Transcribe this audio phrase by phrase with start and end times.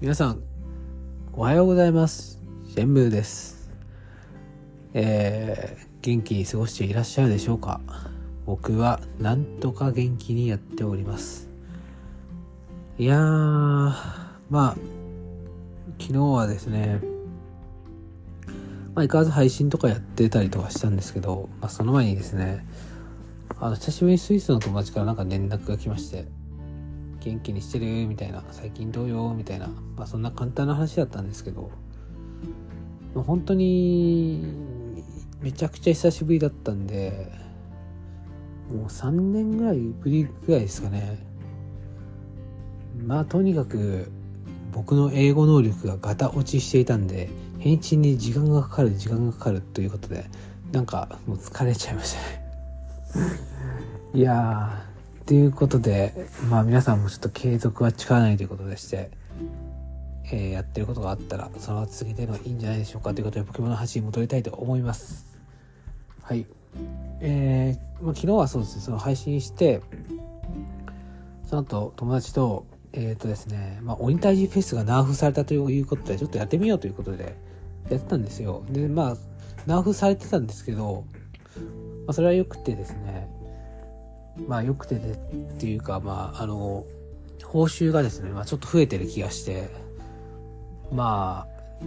[0.00, 0.42] 皆さん、
[1.34, 2.40] おはようございます。
[2.70, 3.70] シェンブーです。
[4.94, 7.82] えー、元気に過ごしていらっしゃるでしょうか
[8.46, 11.50] 僕はなんとか元気にやっております。
[12.98, 13.94] いやー、ま
[14.50, 14.76] あ、
[16.00, 17.02] 昨日はですね、
[18.94, 22.64] まあ、相変わらず配信とかやってたりとかしたんですけど、まあ、その前にですね、
[23.58, 26.24] あの、久しぶりにスイスの友達からなんか連絡が来まして、
[27.20, 31.70] 元気にしてるみたいな、最近どうよみたいな、まあそんな簡単な話だったんですけど、
[33.14, 34.54] 本当に
[35.40, 37.30] めちゃくちゃ久しぶりだったんで、
[38.72, 41.18] もう3年ぐらいぶりぐらいですかね。
[43.06, 44.10] まあとにかく
[44.72, 50.24] 僕の英語能力がガタ落ちしていたんで、返信に時間がかかる時間がかかるということで、
[50.72, 52.50] なんかもう疲れちゃいましたね。
[54.14, 54.86] いや
[55.30, 56.12] ということで、
[56.48, 59.12] まあ皆さんもちょっと継続は力ないということでして、
[60.24, 65.38] えーやってることがあったら、そのまま続けてるのがいいんじゃないでしょうかということで、ポケモンの話に戻りたいと思います。
[66.20, 66.46] はい。
[67.20, 69.82] えー、まあ、昨日はそうですね、その配信して、
[71.44, 77.36] その後友達と、えっ、とですね、まあ、鬼退治フェスがナーフされたということで、ちょっとやってみようということで、
[77.88, 78.64] やってたんですよ。
[78.68, 79.16] で、まあ、
[79.66, 81.04] ナーフされてたんですけど、
[82.04, 83.28] まあ、それは良くてですね、
[84.48, 85.16] まあ良くてでっ
[85.58, 86.84] ていうか、まあ、あの、
[87.44, 89.68] 報酬がですね、まあちょっと増えてる気がして、
[90.92, 91.84] まあ、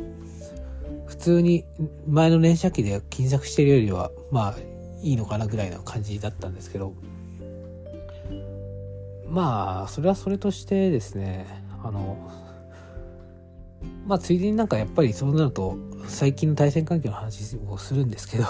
[1.06, 1.66] 普通に
[2.08, 4.56] 前の連射機で金策してるよりは、まあ
[5.02, 6.94] いいのかなぐらいの感じだったんですけど、
[9.28, 11.46] まあ、それはそれとしてですね、
[11.84, 12.18] あの、
[14.06, 18.46] まあついでになんかやっぱりそうなると最近の対戦環境の話をするんですけど、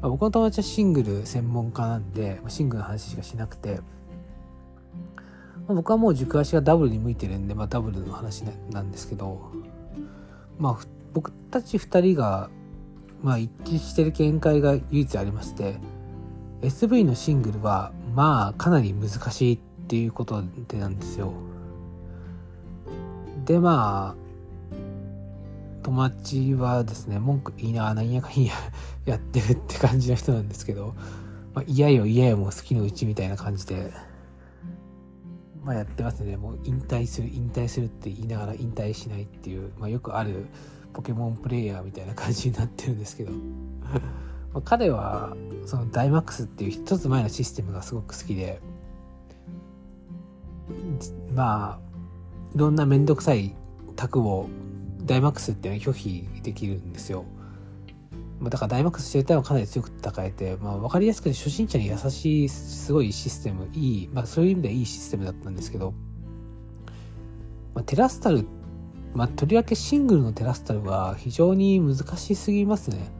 [0.00, 3.80] まあ、僕の友達はシングル専門家なんで、まあシングルの話しかしなくて、
[5.66, 9.52] まあ、僕はもう軸足がダブルに向いてるんで、まあ、ダブルの話なんですけど、
[10.58, 12.48] まあ、僕たち2人が、
[13.22, 15.76] まあ、一致してる見解が唯一ありまして
[16.62, 21.32] SV のシングルはまあかなり難しいっていうことでなんですよ。
[23.44, 24.27] でまあ
[25.88, 28.52] 友達はですね文句言いながらなんやかんや
[29.06, 30.94] やってるって感じの人なんですけど、
[31.54, 33.90] まあ、嫌よ嫌よもう好きのうちみたいな感じで、
[35.64, 36.36] まあ、やってますね。
[36.36, 40.48] もう引退する引退するって言いながら引退しないっていう、まあ、よくある
[40.92, 43.32] ポケモンプレイヤーみたいな感じになってるんですけど
[44.52, 48.60] ま彼はそのダイマックスっていう一つ前のシステムがすごく好きで
[51.34, 51.80] まあ
[52.54, 53.56] いろんな面倒くさい
[53.96, 54.50] タクを
[55.08, 57.24] ダイマックスっていうのは拒否できるんですよ。
[58.40, 65.92] まあだからダイマックスしてたらかなり強く戦えて、まあ、分かりやすくて初心者に優しいすごいシステムいい、まあ、そういう意味ではいいシステムだったんですけど、
[67.74, 68.46] まあ、テラスタル、
[69.14, 73.10] まあ、とりわけシングルのテラスタルは非常に難しすぎますね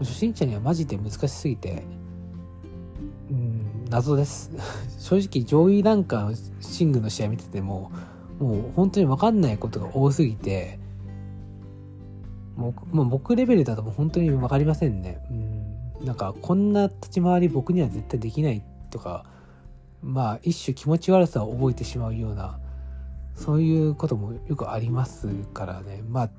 [0.00, 1.84] 初心者にはマジで難しすぎて
[3.30, 4.50] うん謎です
[4.98, 7.92] 正直上位ランカーのシングルの試合見てても
[8.40, 10.80] もう本当に分かんないことが多すぎて
[12.56, 15.18] もうも僕レベルだともう本当に分かりませんね。
[15.30, 16.06] うん。
[16.06, 19.24] なんかこんな立ち回り僕には絶対できないとか、
[20.02, 22.58] まあ一種気持ち悪さを覚えてしまうような、
[23.34, 26.02] そういうこともよくありますからね。
[26.08, 26.30] まあ、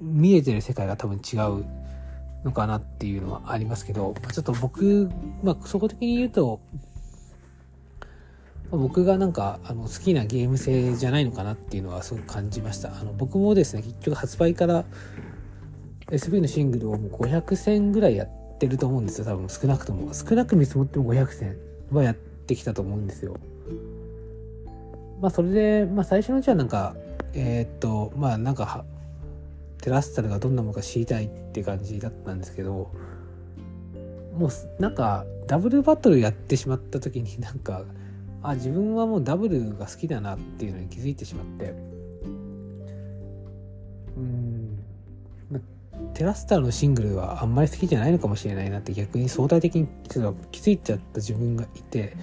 [0.00, 1.64] 見えてる世界が多分違う
[2.44, 5.10] のかなっていうのはありますけど、ちょっと僕、
[5.42, 6.60] まあ、そこ的に言うと、
[8.78, 12.98] 僕がなんかあの好きなゲーム性じゃないのかなっていうのはすごく感じました。
[12.98, 14.84] あの僕もですね結局発売から
[16.06, 19.26] SV のシングルをもう500戦ぐらいやってると思うんですよ。
[19.26, 20.14] 多分少なくとも。
[20.14, 21.56] 少なく見積もっても500戦
[21.90, 23.36] はやってきたと思うんですよ。
[25.20, 26.96] まあそれで、まあ、最初のうちはなんか
[27.34, 28.86] えーっとまあなんか
[29.82, 32.90] テラスタルがどんなものか知りたいって感じだったんですけど
[34.36, 34.50] もう
[34.82, 37.84] なんかダブルバトルやってしまった時になんか
[38.42, 41.74] あ自分はもうダブルが好きだなっていうのに気づいてしまって。
[44.16, 44.78] うん、
[45.50, 45.60] ま、
[46.14, 52.16] テラスタルのシングルはあんまり好きじゃないのかもしれないなって逆に相対的にちょっと気づいちゃった自分がいて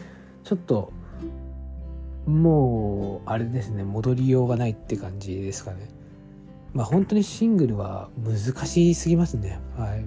[0.43, 0.91] ちょっと
[2.27, 5.89] もうあれですね戻りようがないって感じですかね。
[6.73, 9.59] まあ本当にシングルは難しすぎますね。
[9.77, 10.05] はい。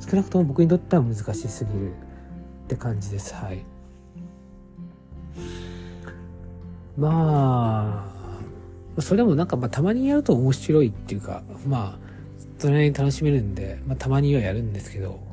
[0.00, 3.34] 少なくとも僕にとっては難しすぎるって感じです。
[3.34, 3.64] はい。
[6.96, 8.06] ま
[8.96, 12.10] あそれもなんかまあたまにやると面白いっていうかまあ
[12.58, 15.30] それなりに楽しめるんで、まあ、たまにはやるんですけど。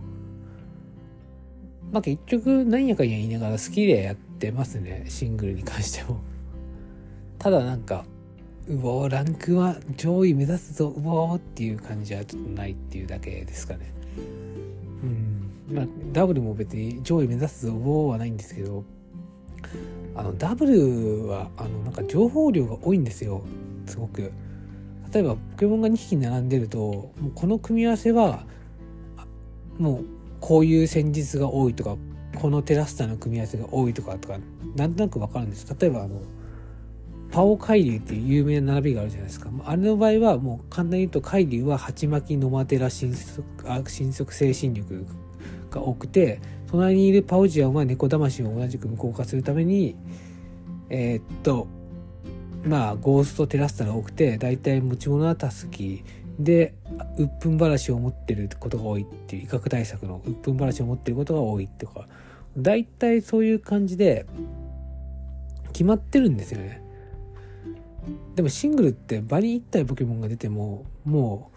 [1.91, 6.19] まあ結局何やかんや言いながら好きでやってますねシングルに関しても。
[7.39, 8.05] ただなんか
[8.67, 13.93] うおランクは上位目指すぞうおーっていう感じはちょっとないっていうだけですかね。
[15.69, 15.75] うん。
[15.75, 18.83] まあダブルも別に上位目指すぞうおーはないんですけど。
[20.17, 23.43] あのダブルはあのなんか情報量が多いんですよ。
[23.85, 24.31] すごく。
[25.13, 28.43] 例えばポケモンが2匹並んでるともうこの組み合わせは
[29.77, 30.05] もう
[30.41, 31.95] こういう戦術が多いとか
[32.35, 34.37] このテラスタの組み合わせが多いとかとか
[34.75, 35.65] なんとなく分かるんです。
[35.79, 36.21] 例えばあの
[37.31, 39.49] パオ海流っていう有名な並びがあるじゃないですか。
[39.65, 43.43] あれの場合はもう簡単に言うと海流は鉢巻きノマテラ新速
[43.89, 45.05] 新速精神力
[45.69, 49.95] が多くて隣にいるパオジアンは猫魂を同じく無効化するために
[50.89, 51.67] えー、っと
[52.65, 56.03] まあゴーストテラスタが多くて大体持ち物はタスキ。
[56.39, 56.75] で
[57.17, 62.07] 鬱憤話を持ってることが多いっていう威嚇対策の鬱憤話を持ってることが多いとか。
[62.57, 64.25] 大体そういう感じで
[65.73, 66.81] 決まってるんですよね。
[68.35, 71.51] でもシングルって場に1体ポケモンが出てもも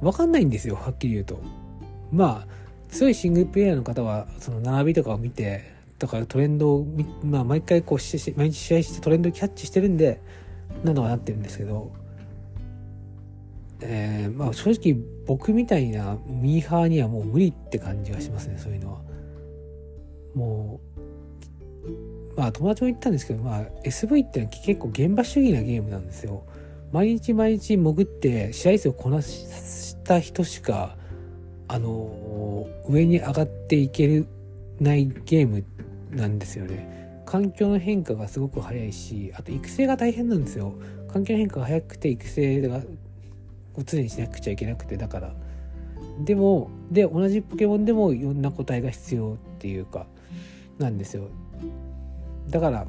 [0.00, 1.40] う分かんないんですよはっきり言うと。
[2.12, 2.63] まあ
[2.94, 6.86] 強いシングルプレイヤーの方はその並びとかを見てとかトレンドを、
[7.24, 7.98] まあ、毎回こう
[8.36, 10.20] 毎日試合してトレンドキャッチしてるんで
[10.84, 11.92] なんとかなってるんですけど
[13.80, 14.96] えー、まあ正直
[15.26, 19.00] 僕みたいなミーハーにはもう無理って感じがしますねそういうのは。
[20.34, 20.80] も
[22.36, 26.44] うまあ友達も言ったんですけど、まあ、SV ってのは結構現場主義なゲームなんですよ。
[26.92, 30.96] 毎日毎日潜って試合数をこなした人しか
[31.68, 31.90] あの
[32.88, 34.26] 上に上がっていける
[34.80, 35.64] ないゲーム
[36.10, 37.22] なんですよね。
[37.26, 40.74] 環境の変化がすごく早いしあと育成が大変なんですよ。
[41.08, 42.82] 環境の変化が早くて育成が
[43.82, 45.34] 常にしなくちゃいけなくてだから
[46.24, 50.06] でもで同じポケモンでもいろんな個体が必要っていうか
[50.78, 51.28] なんですよ
[52.48, 52.86] だから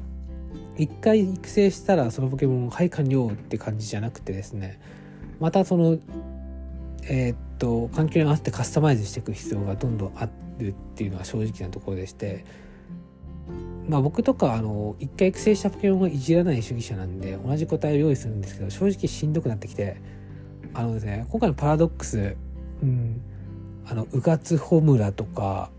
[0.76, 4.80] 一回育成したらそのポケモンはい完了って感じじゃなくてですね
[5.40, 5.98] またその
[7.08, 12.44] えー、っと環境に合わせてカスタマイズしていく必要がどんどんあるっていうのは正直なところでして
[13.88, 20.00] まあ僕とかあの一回育成したポケモンはいじらない主義者なんで同じ個体を用意するんですけど正直しんどくなってきて
[20.74, 22.36] あのですね今回のパラドックス、
[22.82, 23.20] うん、
[23.86, 25.70] あのうがつホムラとか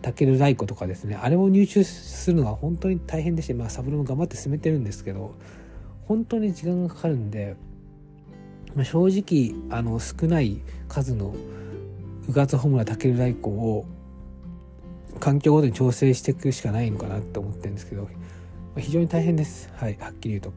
[0.00, 5.34] タケルライコとかですねあれを入手するのは本当に大変でして、まあ、サブルも頑張って進めてるんですけど
[6.06, 7.54] 本当に時間がかかるんで、
[8.78, 11.34] まあ、正直あの少ない数の
[12.28, 13.86] うがつホムラタケルライコを
[15.18, 18.08] 環境ごとに調整していくしかないのかなと思ってるんですけど、ま
[18.76, 20.52] あ、非常に大変ですはいはっきり言うと。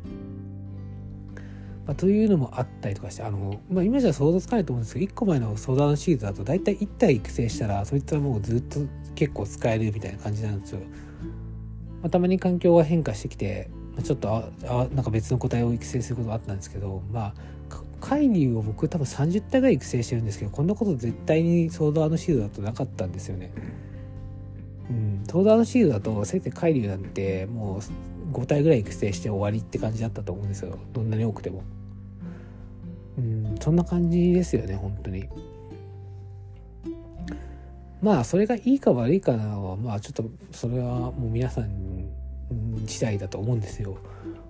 [1.87, 8.81] まあ、というのもあったりとかしてあの、まあ、今じゃ想像つかないと思うんですけど1個前の相談シーズだと大体1体育成したらそいつはもうずっと
[9.15, 10.81] 結構使えるみたいな感じなんですよ。
[12.03, 13.71] まあ、たまに環境が変化してきて、
[14.03, 17.33] ちょっとああなんか別の個体を育成することがあったんですけどまあ
[18.01, 23.51] 海流を僕多分30体ぐらい育成してるんですけどこんなこと絶対にソードアードシールドだとなかったんですよね。
[24.89, 27.79] うん、ソードアードシールドだとせいぜい海流なんても
[28.31, 31.63] う5体ぐらい育成して終わりって感じだったと思うんですよどんなに多くても。
[33.17, 35.29] うんそんな感じですよね本当に。
[38.01, 41.69] まあそれがいいか悪いかはまあちょっとそれはもう皆さん
[42.87, 43.97] 次第だと思うんですよ。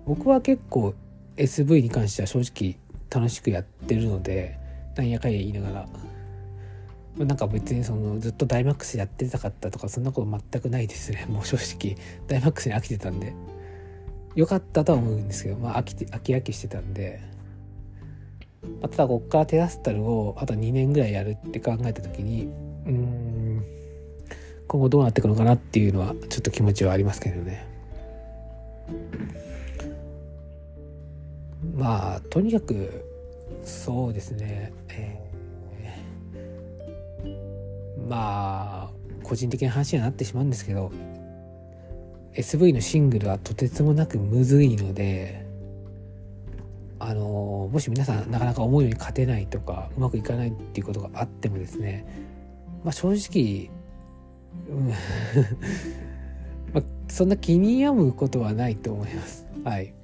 [0.06, 0.94] 僕は結構
[1.38, 2.78] SV に関しては正直
[3.14, 4.58] 楽しくやってるので
[4.96, 5.88] なんやかんや言いながら。
[7.18, 11.26] なんか別にそのずっとダイマックスやってたかったとかそんなこと全くないですね。
[11.28, 11.98] もう 正直。
[12.28, 13.34] ダイマックスに飽きてたんで。
[14.36, 17.20] よかったとは思うんですけどまあ飽きて飽き飽きしてたんで。
[18.64, 22.50] まあ、ただこっからテラスタルをあと2年ぐらいやるって考えた時に
[22.86, 23.64] うん
[24.68, 27.71] 今後どうなっていくのかなっていうのはちょっと気持ちはありますけどね。
[31.82, 33.04] まあとにかく
[33.64, 38.92] そうですね、えー、まあ
[39.24, 40.92] 個人的な話にはなってしまうんですけど
[42.36, 45.44] SV のシングルはとてつもなくむずいので
[47.00, 52.06] あのもし皆さんなかなか思うように勝てないとかうまくいかないっていうことがあってもですね、
[52.84, 53.72] まあ、正直、
[54.70, 54.90] うん
[56.76, 59.48] まあ、そんな気に病むことはないと思います。
[59.64, 59.96] はい。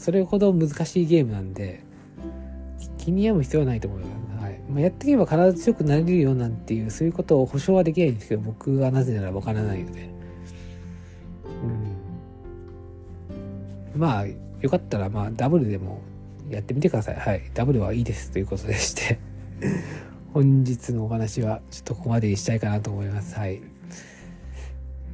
[0.00, 1.84] それほど難しいゲームなんで
[2.96, 4.42] 気に病む必要はないと思います。
[4.42, 10.08] はいまあ、やっていけば必ず強くなれるよなんていうそういうことを保証はできないんですけど僕はなぜならわからないので。
[13.94, 16.00] うん、まあよかったらまあダブルでも
[16.48, 17.16] やってみてください。
[17.16, 17.50] はい。
[17.52, 19.18] ダブルはいいですということでして
[20.32, 23.34] 本日のお話はちょっとここまでにしたいかなと思います。
[23.34, 23.60] はい。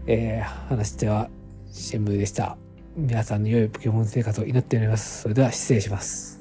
[0.07, 1.29] えー、話しては
[1.73, 2.57] 新聞でした。
[2.99, 5.21] 皆さんの良いポケモン生活を祈っております。
[5.21, 6.41] それでは失礼します。